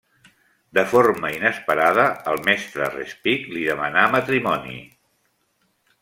De 0.77 0.83
forma 0.93 1.29
inesperada, 1.33 2.05
el 2.33 2.41
mestre 2.49 2.87
Respighi 2.95 3.45
li 3.57 3.67
demanà 3.73 4.07
matrimoni. 4.19 4.79